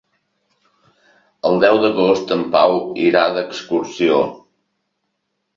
[1.49, 4.21] El deu d'agost en Pau irà d'excursió.